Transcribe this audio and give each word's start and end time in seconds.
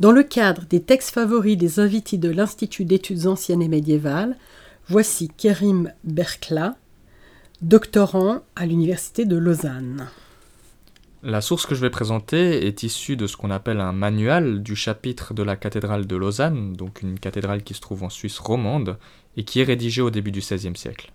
Dans 0.00 0.12
le 0.12 0.22
cadre 0.22 0.64
des 0.64 0.80
textes 0.80 1.10
favoris 1.10 1.56
des 1.56 1.80
invités 1.80 2.18
de 2.18 2.28
l'Institut 2.28 2.84
d'études 2.84 3.26
anciennes 3.26 3.62
et 3.62 3.68
médiévales, 3.68 4.36
voici 4.88 5.28
Kerim 5.28 5.92
Berkla, 6.04 6.76
doctorant 7.62 8.42
à 8.56 8.66
l'Université 8.66 9.24
de 9.24 9.36
Lausanne. 9.36 10.08
La 11.24 11.40
source 11.40 11.66
que 11.66 11.74
je 11.74 11.80
vais 11.80 11.90
présenter 11.90 12.66
est 12.66 12.84
issue 12.84 13.16
de 13.16 13.26
ce 13.26 13.36
qu'on 13.36 13.50
appelle 13.50 13.80
un 13.80 13.92
manual 13.92 14.62
du 14.62 14.76
chapitre 14.76 15.34
de 15.34 15.42
la 15.42 15.56
cathédrale 15.56 16.06
de 16.06 16.16
Lausanne, 16.16 16.74
donc 16.74 17.02
une 17.02 17.18
cathédrale 17.18 17.64
qui 17.64 17.74
se 17.74 17.80
trouve 17.80 18.04
en 18.04 18.10
Suisse 18.10 18.38
romande 18.38 18.98
et 19.36 19.44
qui 19.44 19.60
est 19.60 19.64
rédigée 19.64 20.02
au 20.02 20.10
début 20.10 20.30
du 20.30 20.40
XVIe 20.40 20.76
siècle. 20.76 21.12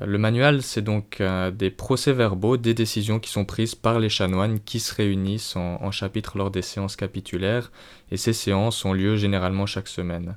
Le 0.00 0.18
manual, 0.18 0.62
c'est 0.62 0.82
donc 0.82 1.20
euh, 1.20 1.50
des 1.50 1.70
procès-verbaux 1.70 2.56
des 2.56 2.74
décisions 2.74 3.18
qui 3.18 3.30
sont 3.30 3.44
prises 3.44 3.74
par 3.74 3.98
les 3.98 4.08
chanoines 4.08 4.60
qui 4.60 4.78
se 4.78 4.94
réunissent 4.94 5.56
en, 5.56 5.90
chapitre 5.90 6.38
lors 6.38 6.50
des 6.50 6.62
séances 6.62 6.94
capitulaires, 6.94 7.72
et 8.12 8.16
ces 8.16 8.32
séances 8.32 8.84
ont 8.84 8.92
lieu 8.92 9.16
généralement 9.16 9.66
chaque 9.66 9.88
semaine. 9.88 10.36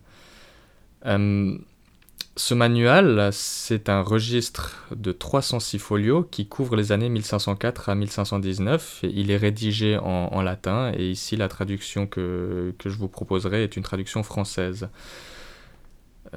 Euh, 1.06 1.58
ce 2.38 2.54
manual, 2.54 3.30
c'est 3.34 3.90
un 3.90 4.02
registre 4.02 4.88
de 4.96 5.12
306 5.12 5.80
folios 5.80 6.24
qui 6.24 6.48
couvre 6.48 6.76
les 6.76 6.92
années 6.92 7.10
1504 7.10 7.90
à 7.90 7.96
1519. 7.96 9.02
il 9.04 9.32
est 9.32 9.38
rédigé 9.38 9.98
en, 9.98 10.42
latin 10.42 10.92
et 10.98 11.10
ici 11.10 11.36
la 11.36 11.50
traduction 11.50 12.08
que, 12.08 12.74
je 12.84 12.98
vous 12.98 13.10
proposerai 13.10 13.64
est 13.64 13.76
une 13.76 13.84
traduction 13.84 14.24
française. 14.24 14.90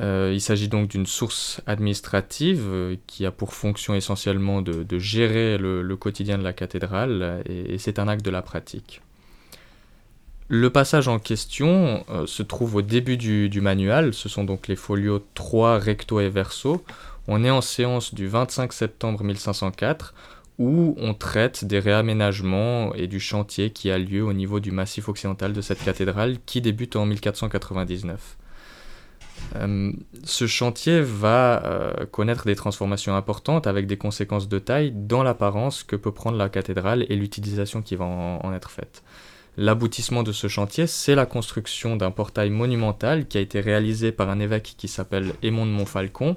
Euh, 0.00 0.32
il 0.34 0.40
s'agit 0.40 0.68
donc 0.68 0.88
d'une 0.88 1.06
source 1.06 1.60
administrative 1.66 2.66
euh, 2.68 2.96
qui 3.06 3.26
a 3.26 3.30
pour 3.30 3.54
fonction 3.54 3.94
essentiellement 3.94 4.60
de, 4.60 4.98
gérer 4.98 5.56
le, 5.56 5.96
quotidien 5.96 6.36
de 6.36 6.42
la 6.42 6.52
cathédrale 6.52 7.42
et 7.46 7.78
c'est 7.78 7.98
un 7.98 8.08
acte 8.08 8.24
de 8.24 8.30
la 8.30 8.42
pratique. 8.42 9.02
Le 10.48 10.68
passage 10.68 11.08
en 11.08 11.18
question 11.18 12.04
euh, 12.10 12.26
se 12.26 12.42
trouve 12.42 12.76
au 12.76 12.82
début 12.82 13.16
du, 13.16 13.60
manuel, 13.60 14.12
ce 14.12 14.28
sont 14.28 14.44
donc 14.44 14.68
les 14.68 14.76
folios 14.76 15.24
3 15.34 15.78
recto 15.78 16.20
et 16.20 16.28
verso. 16.28 16.84
On 17.28 17.44
est 17.44 17.50
en 17.50 17.62
séance 17.62 18.14
du 18.14 18.26
25 18.26 18.72
septembre 18.72 19.22
1504 19.24 20.12
où 20.58 20.94
on 20.98 21.14
traite 21.14 21.64
des 21.64 21.78
réaménagements 21.78 22.94
et 22.94 23.06
du 23.06 23.20
chantier 23.20 23.70
qui 23.70 23.90
a 23.90 23.98
lieu 23.98 24.22
au 24.22 24.32
niveau 24.32 24.60
du 24.60 24.70
massif 24.70 25.08
occidental 25.08 25.52
de 25.52 25.60
cette 25.60 25.82
cathédrale 25.82 26.36
qui 26.44 26.60
débute 26.60 26.96
en 26.96 27.06
1499. 27.06 28.36
Euh, 29.56 29.92
ce 30.24 30.46
chantier 30.46 31.00
va 31.00 31.64
euh, 31.64 32.06
connaître 32.06 32.44
des 32.44 32.56
transformations 32.56 33.14
importantes 33.14 33.66
avec 33.66 33.86
des 33.86 33.96
conséquences 33.96 34.48
de 34.48 34.58
taille 34.58 34.92
dans 34.94 35.22
l'apparence 35.22 35.84
que 35.84 35.96
peut 35.96 36.12
prendre 36.12 36.36
la 36.36 36.48
cathédrale 36.48 37.06
et 37.08 37.16
l'utilisation 37.16 37.82
qui 37.82 37.96
va 37.96 38.04
en 38.04 38.52
être 38.52 38.70
faite. 38.70 39.02
L'aboutissement 39.56 40.24
de 40.24 40.32
ce 40.32 40.48
chantier, 40.48 40.88
c'est 40.88 41.14
la 41.14 41.26
construction 41.26 41.94
d'un 41.94 42.10
portail 42.10 42.50
monumental 42.50 43.28
qui 43.28 43.38
a 43.38 43.40
été 43.40 43.60
réalisé 43.60 44.10
par 44.10 44.28
un 44.28 44.40
évêque 44.40 44.74
qui 44.76 44.88
s'appelle 44.88 45.32
Aymon 45.42 45.66
de 45.66 45.70
Montfalcon, 45.70 46.36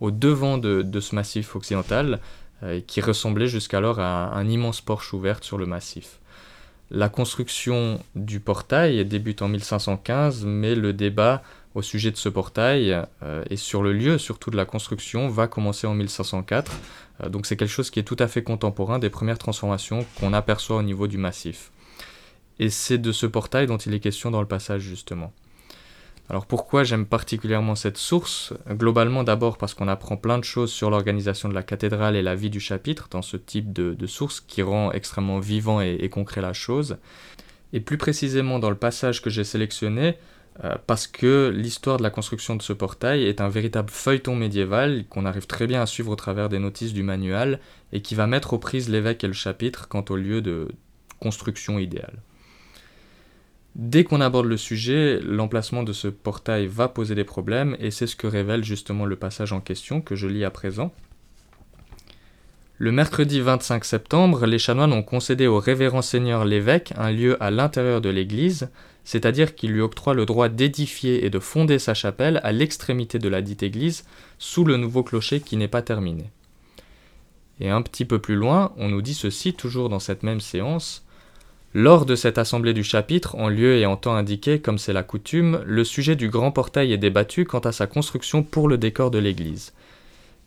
au 0.00 0.12
devant 0.12 0.58
de, 0.58 1.00
ce 1.00 1.14
massif 1.14 1.56
occidental, 1.56 2.20
euh, 2.62 2.80
qui 2.86 3.00
ressemblait 3.00 3.48
jusqu'alors 3.48 3.98
à 3.98 4.36
un, 4.36 4.48
immense 4.48 4.80
porche 4.80 5.12
ouvert 5.12 5.42
sur 5.42 5.58
le 5.58 5.66
massif. 5.66 6.20
La 6.92 7.08
construction 7.08 7.98
du 8.14 8.38
portail 8.38 9.04
débute 9.06 9.42
en 9.42 9.48
1515, 9.48 10.44
mais 10.44 10.76
le 10.76 10.92
débat 10.92 11.42
au 11.74 11.82
sujet 11.82 12.10
de 12.10 12.16
ce 12.16 12.28
portail 12.28 13.02
euh, 13.22 13.44
et 13.50 13.56
sur 13.56 13.82
le 13.82 13.92
lieu 13.92 14.18
surtout 14.18 14.50
de 14.50 14.56
la 14.56 14.64
construction 14.64 15.28
va 15.28 15.46
commencer 15.46 15.86
en 15.86 15.94
1504. 15.94 16.72
Euh, 17.22 17.28
donc 17.28 17.46
c'est 17.46 17.56
quelque 17.56 17.70
chose 17.70 17.90
qui 17.90 18.00
est 18.00 18.04
tout 18.04 18.16
à 18.18 18.28
fait 18.28 18.42
contemporain 18.42 18.98
des 18.98 19.10
premières 19.10 19.38
transformations 19.38 20.04
qu'on 20.18 20.32
aperçoit 20.32 20.76
au 20.76 20.82
niveau 20.82 21.06
du 21.06 21.18
massif. 21.18 21.70
Et 22.58 22.70
c'est 22.70 22.98
de 22.98 23.12
ce 23.12 23.26
portail 23.26 23.66
dont 23.66 23.78
il 23.78 23.94
est 23.94 24.00
question 24.00 24.30
dans 24.30 24.40
le 24.40 24.48
passage 24.48 24.82
justement. 24.82 25.32
Alors 26.28 26.46
pourquoi 26.46 26.84
j'aime 26.84 27.04
particulièrement 27.04 27.74
cette 27.74 27.98
source? 27.98 28.54
Globalement 28.70 29.24
d'abord 29.24 29.58
parce 29.58 29.74
qu'on 29.74 29.88
apprend 29.88 30.16
plein 30.16 30.38
de 30.38 30.44
choses 30.44 30.72
sur 30.72 30.88
l'organisation 30.88 31.48
de 31.48 31.54
la 31.54 31.62
cathédrale 31.62 32.16
et 32.16 32.22
la 32.22 32.34
vie 32.34 32.48
du 32.48 32.60
chapitre 32.60 33.08
dans 33.10 33.22
ce 33.22 33.36
type 33.36 33.72
de, 33.72 34.06
source 34.06 34.40
qui 34.40 34.62
rend 34.62 34.92
extrêmement 34.92 35.40
vivant 35.40 35.80
et, 35.80 36.08
concret 36.08 36.40
la 36.40 36.52
chose. 36.52 36.96
Et 37.72 37.80
plus 37.80 37.98
précisément 37.98 38.58
dans 38.58 38.70
le 38.70 38.76
passage 38.76 39.20
que 39.20 39.30
j'ai 39.30 39.44
sélectionné, 39.44 40.16
euh, 40.64 40.74
parce 40.86 41.06
que 41.06 41.50
l'histoire 41.54 41.96
de 41.96 42.02
la 42.02 42.10
construction 42.10 42.56
de 42.56 42.62
ce 42.62 42.72
portail 42.72 43.24
est 43.24 43.40
un 43.40 43.48
véritable 43.48 43.90
feuilleton 43.90 44.36
médiéval 44.36 45.04
qu'on 45.08 45.24
arrive 45.24 45.46
très 45.46 45.66
bien 45.66 45.80
à 45.80 45.86
suivre 45.86 46.12
au 46.12 46.16
travers 46.16 46.48
des 46.48 46.58
notices 46.58 46.92
du 46.92 47.02
manuel 47.02 47.58
et 47.92 48.02
qui 48.02 48.14
va 48.14 48.26
mettre 48.26 48.52
aux 48.52 48.58
prises 48.58 48.90
l'évêque 48.90 49.24
et 49.24 49.28
le 49.28 49.32
chapitre 49.32 49.88
quant 49.88 50.04
au 50.10 50.16
lieu 50.16 50.42
de 50.42 50.68
construction 51.20 51.78
idéale. 51.78 52.20
Dès 53.74 54.04
qu'on 54.04 54.20
aborde 54.20 54.46
le 54.46 54.58
sujet, 54.58 55.18
l'emplacement 55.20 55.82
de 55.82 55.94
ce 55.94 56.08
portail 56.08 56.66
va 56.66 56.88
poser 56.88 57.14
des 57.14 57.24
problèmes 57.24 57.74
et 57.80 57.90
c'est 57.90 58.06
ce 58.06 58.16
que 58.16 58.26
révèle 58.26 58.64
justement 58.64 59.06
le 59.06 59.16
passage 59.16 59.52
en 59.52 59.60
question 59.60 60.02
que 60.02 60.14
je 60.14 60.26
lis 60.26 60.44
à 60.44 60.50
présent. 60.50 60.92
Le 62.82 62.90
mercredi 62.90 63.40
25 63.40 63.84
septembre, 63.84 64.44
les 64.44 64.58
chanoines 64.58 64.92
ont 64.92 65.04
concédé 65.04 65.46
au 65.46 65.60
révérend 65.60 66.02
seigneur 66.02 66.44
l'évêque 66.44 66.92
un 66.96 67.12
lieu 67.12 67.40
à 67.40 67.52
l'intérieur 67.52 68.00
de 68.00 68.08
l'église, 68.08 68.70
c'est-à-dire 69.04 69.54
qu'il 69.54 69.70
lui 69.70 69.80
octroie 69.80 70.14
le 70.14 70.26
droit 70.26 70.48
d'édifier 70.48 71.24
et 71.24 71.30
de 71.30 71.38
fonder 71.38 71.78
sa 71.78 71.94
chapelle 71.94 72.40
à 72.42 72.50
l'extrémité 72.50 73.20
de 73.20 73.28
la 73.28 73.40
dite 73.40 73.62
église, 73.62 74.04
sous 74.40 74.64
le 74.64 74.78
nouveau 74.78 75.04
clocher 75.04 75.38
qui 75.38 75.56
n'est 75.56 75.68
pas 75.68 75.82
terminé. 75.82 76.24
Et 77.60 77.70
un 77.70 77.82
petit 77.82 78.04
peu 78.04 78.18
plus 78.18 78.34
loin, 78.34 78.72
on 78.76 78.88
nous 78.88 79.00
dit 79.00 79.14
ceci, 79.14 79.54
toujours 79.54 79.88
dans 79.88 80.00
cette 80.00 80.24
même 80.24 80.40
séance, 80.40 81.06
lors 81.74 82.04
de 82.04 82.16
cette 82.16 82.36
assemblée 82.36 82.74
du 82.74 82.82
chapitre, 82.82 83.36
en 83.36 83.48
lieu 83.48 83.76
et 83.76 83.86
en 83.86 83.96
temps 83.96 84.16
indiqué, 84.16 84.58
comme 84.58 84.78
c'est 84.78 84.92
la 84.92 85.04
coutume, 85.04 85.62
le 85.64 85.84
sujet 85.84 86.16
du 86.16 86.30
grand 86.30 86.50
portail 86.50 86.92
est 86.92 86.98
débattu 86.98 87.44
quant 87.44 87.60
à 87.60 87.70
sa 87.70 87.86
construction 87.86 88.42
pour 88.42 88.66
le 88.66 88.76
décor 88.76 89.12
de 89.12 89.18
l'église. 89.18 89.72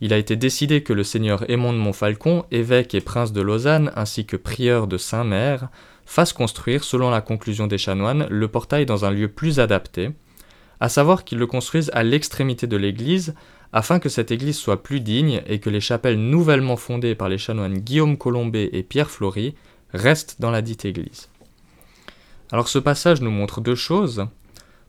Il 0.02 0.14
a 0.14 0.18
été 0.18 0.36
décidé 0.36 0.84
que 0.84 0.94
le 0.94 1.04
seigneur 1.04 1.50
Aymon 1.50 1.72
de 1.72 1.78
Montfalcon, 1.78 2.46
évêque 2.52 2.94
et 2.94 3.02
prince 3.02 3.32
de 3.32 3.42
Lausanne, 3.42 3.92
ainsi 3.96 4.26
que 4.26 4.36
prieur 4.36 4.88
de 4.88 4.98
Saint-Mère, 4.98 5.70
fasse 6.06 6.34
construire, 6.34 6.84
selon 6.84 7.10
la 7.10 7.22
conclusion 7.22 7.68
des 7.68 7.78
chanoines, 7.78 8.28
le 8.30 8.48
portail 8.48 8.86
dans 8.86 9.06
un 9.06 9.12
lieu 9.12 9.30
plus 9.30 9.60
adapté, 9.60 10.12
à 10.80 10.90
savoir 10.90 11.24
qu'il 11.24 11.38
le 11.38 11.48
construise 11.48 11.90
à 11.94 12.04
l'extrémité 12.04 12.68
de 12.68 12.78
l'église, 12.78 13.34
afin 13.74 14.00
que 14.00 14.10
cette 14.10 14.32
église 14.32 14.58
soit 14.58 14.84
plus 14.84 15.00
digne 15.00 15.42
et 15.48 15.60
que 15.60 15.70
les 15.70 15.82
chapelles 15.82 16.20
nouvellement 16.20 16.78
fondées 16.78 17.16
par 17.16 17.30
les 17.30 17.38
chanoines 17.38 17.80
Guillaume 17.80 18.18
Colombet 18.18 18.70
et 18.74 18.84
Pierre 18.84 19.12
Flory 19.12 19.56
reste 19.94 20.40
dans 20.40 20.52
la 20.52 20.62
dite 20.62 20.86
Église. 20.86 21.30
Alors 22.52 22.68
ce 22.68 22.80
passage 22.80 23.22
nous 23.22 23.32
montre 23.32 23.62
deux 23.62 23.76
choses. 23.76 24.28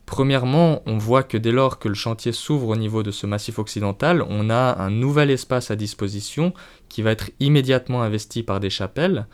Premièrement, 0.07 0.81
on 0.85 0.97
voit 0.97 1.21
que 1.21 1.37
dès 1.37 1.51
lors 1.51 1.79
que 1.79 1.89
le 1.89 1.93
chantier 1.93 2.31
s'ouvre 2.31 2.69
au 2.69 2.75
niveau 2.77 3.03
de 3.03 3.11
ce 3.11 3.27
massif 3.27 3.59
occidental, 3.59 4.23
on 4.29 4.49
a 4.49 4.81
un 4.81 4.89
nouvel 4.89 5.29
espace 5.29 5.69
à 5.69 5.75
disposition 5.75 6.53
qui 6.87 7.01
va 7.01 7.11
être 7.11 7.29
immédiatement 7.41 8.01
investi 8.01 8.41
par 8.41 8.61
des 8.61 8.69
chapelles. 8.69 9.27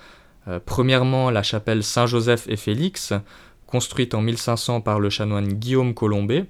Euh, 0.48 0.60
premièrement, 0.66 1.30
la 1.30 1.44
chapelle 1.44 1.84
Saint-Joseph 1.84 2.48
et 2.50 2.58
Félix, 2.58 3.14
construite 3.68 4.16
en 4.16 4.22
1500 4.22 4.82
par 4.82 5.00
le 5.00 5.12
chanoine 5.12 5.48
Guillaume 5.48 5.94
Colombet. 5.94 6.46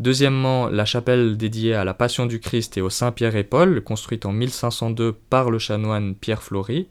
Deuxièmement, 0.00 0.68
la 0.68 0.86
chapelle 0.86 1.36
dédiée 1.36 1.74
à 1.74 1.84
la 1.84 1.92
Passion 1.92 2.24
du 2.24 2.40
Christ 2.40 2.78
et 2.78 2.80
au 2.80 2.88
Saint-Pierre 2.88 3.36
et 3.36 3.44
Paul, 3.44 3.84
construite 3.84 4.24
en 4.24 4.32
1502 4.32 5.12
par 5.12 5.50
le 5.50 5.58
chanoine 5.58 6.14
Pierre 6.14 6.42
Flory. 6.42 6.88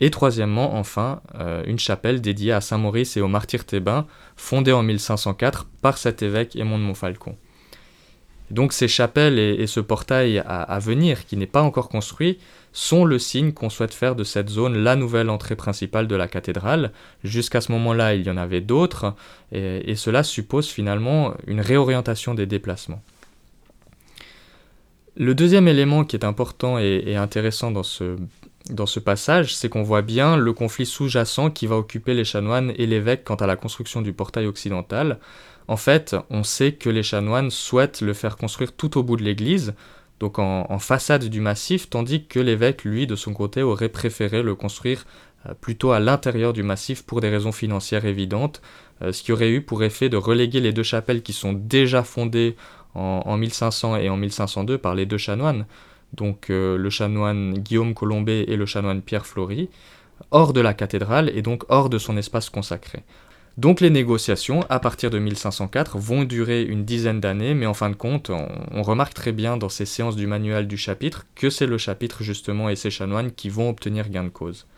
Et 0.00 0.10
troisièmement, 0.10 0.76
enfin, 0.76 1.20
euh, 1.34 1.62
une 1.66 1.78
chapelle 1.78 2.20
dédiée 2.20 2.52
à 2.52 2.60
Saint 2.60 2.78
Maurice 2.78 3.16
et 3.16 3.20
aux 3.20 3.28
martyrs 3.28 3.64
thébains, 3.64 4.06
fondée 4.36 4.72
en 4.72 4.82
1504 4.82 5.66
par 5.82 5.98
cet 5.98 6.22
évêque 6.22 6.54
Aymon 6.54 6.78
de 6.78 6.84
Montfalcon. 6.84 7.36
Donc 8.50 8.72
ces 8.72 8.88
chapelles 8.88 9.38
et, 9.38 9.66
ce 9.66 9.80
portail 9.80 10.38
à, 10.38 10.78
venir, 10.78 11.26
qui 11.26 11.36
n'est 11.36 11.46
pas 11.46 11.62
encore 11.62 11.90
construit, 11.90 12.38
sont 12.72 13.04
le 13.04 13.18
signe 13.18 13.52
qu'on 13.52 13.68
souhaite 13.68 13.92
faire 13.92 14.14
de 14.14 14.24
cette 14.24 14.48
zone 14.48 14.78
la 14.78 14.96
nouvelle 14.96 15.28
entrée 15.28 15.56
principale 15.56 16.06
de 16.06 16.16
la 16.16 16.28
cathédrale. 16.28 16.92
Jusqu'à 17.24 17.60
ce 17.60 17.72
moment-là, 17.72 18.14
il 18.14 18.26
y 18.26 18.30
en 18.30 18.38
avait 18.38 18.62
d'autres, 18.62 19.14
et, 19.52 19.94
cela 19.96 20.22
suppose 20.22 20.68
finalement 20.68 21.34
une 21.46 21.60
réorientation 21.60 22.34
des 22.34 22.46
déplacements. 22.46 23.02
Le 25.16 25.34
deuxième 25.34 25.68
élément 25.68 26.04
qui 26.04 26.16
est 26.16 26.24
important 26.24 26.78
et 26.78 27.16
intéressant 27.16 27.70
dans 27.70 27.82
ce 27.82 28.16
dans 28.70 28.86
ce 28.86 29.00
passage, 29.00 29.54
c'est 29.54 29.68
qu'on 29.68 29.82
voit 29.82 30.02
bien 30.02 30.36
le 30.36 30.52
conflit 30.52 30.84
sous-jacent 30.84 31.50
qui 31.50 31.66
va 31.66 31.76
occuper 31.76 32.14
les 32.14 32.24
chanoines 32.24 32.72
et 32.76 32.86
l'évêque 32.86 33.24
quant 33.24 33.36
à 33.36 33.46
la 33.46 33.56
construction 33.56 34.02
du 34.02 34.12
portail 34.12 34.46
occidental. 34.46 35.18
En 35.68 35.76
fait, 35.76 36.16
on 36.30 36.42
sait 36.42 36.72
que 36.72 36.90
les 36.90 37.02
chanoines 37.02 37.50
souhaitent 37.50 38.00
le 38.00 38.14
faire 38.14 38.36
construire 38.36 38.72
tout 38.72 38.98
au 38.98 39.02
bout 39.02 39.16
de 39.16 39.22
l'église, 39.22 39.74
donc 40.20 40.38
en, 40.38 40.78
façade 40.78 41.26
du 41.26 41.40
massif, 41.40 41.88
tandis 41.88 42.26
que 42.26 42.40
l'évêque, 42.40 42.84
lui, 42.84 43.06
de 43.06 43.14
son 43.14 43.32
côté, 43.32 43.62
aurait 43.62 43.88
préféré 43.88 44.42
le 44.42 44.54
construire 44.54 45.04
euh, 45.46 45.54
plutôt 45.54 45.92
à 45.92 46.00
l'intérieur 46.00 46.52
du 46.52 46.64
massif 46.64 47.04
pour 47.04 47.20
des 47.20 47.28
raisons 47.28 47.52
financières 47.52 48.04
évidentes, 48.04 48.60
euh, 49.02 49.12
ce 49.12 49.22
qui 49.22 49.32
aurait 49.32 49.50
eu 49.50 49.60
pour 49.60 49.84
effet 49.84 50.08
de 50.08 50.16
reléguer 50.16 50.60
les 50.60 50.72
deux 50.72 50.82
chapelles 50.82 51.22
qui 51.22 51.32
sont 51.32 51.52
déjà 51.52 52.02
fondées 52.02 52.56
en, 52.94 53.22
en 53.24 53.36
1500 53.36 53.96
et 53.96 54.08
en 54.08 54.16
1502 54.16 54.78
par 54.78 54.96
les 54.96 55.06
deux 55.06 55.18
chanoines. 55.18 55.66
Donc 56.14 56.50
euh, 56.50 56.76
le 56.76 56.90
chanoine 56.90 57.54
Guillaume 57.54 57.94
Colombet 57.94 58.44
et 58.48 58.56
le 58.56 58.66
chanoine 58.66 59.02
Pierre 59.02 59.26
Flory, 59.26 59.68
hors 60.30 60.52
de 60.52 60.60
la 60.60 60.74
cathédrale 60.74 61.30
et 61.34 61.42
donc 61.42 61.64
hors 61.68 61.88
de 61.88 61.98
son 61.98 62.16
espace 62.16 62.50
consacré. 62.50 63.04
Donc 63.58 63.80
les 63.80 63.90
négociations, 63.90 64.64
à 64.68 64.78
partir 64.78 65.10
de 65.10 65.18
1504, 65.18 65.98
vont 65.98 66.22
durer 66.22 66.62
une 66.62 66.84
dizaine 66.84 67.18
d'années, 67.18 67.54
mais 67.54 67.66
en 67.66 67.74
fin 67.74 67.90
de 67.90 67.96
compte, 67.96 68.30
on, 68.30 68.82
remarque 68.84 69.14
très 69.14 69.32
bien 69.32 69.56
dans 69.56 69.68
ces 69.68 69.84
séances 69.84 70.14
du 70.14 70.28
manuel 70.28 70.68
du 70.68 70.76
chapitre 70.76 71.26
que 71.34 71.50
c'est 71.50 71.66
le 71.66 71.76
chapitre 71.76 72.22
justement 72.22 72.68
et 72.68 72.76
ses 72.76 72.90
chanoines 72.90 73.32
qui 73.32 73.48
vont 73.48 73.68
obtenir 73.68 74.10
gain 74.10 74.22
de 74.22 74.28
cause. 74.28 74.68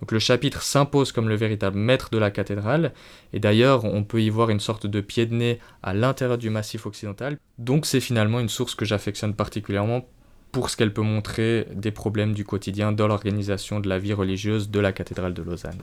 Donc 0.00 0.10
le 0.10 0.18
chapitre 0.18 0.62
s'impose 0.62 1.12
comme 1.12 1.28
le 1.28 1.36
véritable 1.36 1.78
maître 1.78 2.10
de 2.10 2.18
la 2.18 2.32
cathédrale, 2.32 2.92
et 3.32 3.38
d'ailleurs 3.38 3.84
on 3.84 4.02
peut 4.02 4.20
y 4.20 4.30
voir 4.30 4.50
une 4.50 4.58
sorte 4.58 4.88
de 4.88 5.00
pied 5.00 5.26
de 5.26 5.34
nez 5.34 5.60
à 5.84 5.94
l'intérieur 5.94 6.36
du 6.36 6.50
massif 6.50 6.86
occidental. 6.86 7.38
Donc 7.58 7.86
c'est 7.86 8.00
finalement 8.00 8.40
une 8.40 8.48
source 8.48 8.74
que 8.74 8.84
j'affectionne 8.84 9.34
particulièrement 9.34 10.08
pour 10.54 10.70
ce 10.70 10.76
qu'elle 10.76 10.92
peut 10.92 11.02
montrer 11.02 11.66
des 11.74 11.90
problèmes 11.90 12.32
du 12.32 12.44
quotidien 12.44 12.92
dans 12.92 13.08
l'organisation 13.08 13.80
de 13.80 13.88
la 13.88 13.98
vie 13.98 14.12
religieuse 14.12 14.70
de 14.70 14.78
la 14.78 14.92
cathédrale 14.92 15.34
de 15.34 15.42
Lausanne. 15.42 15.82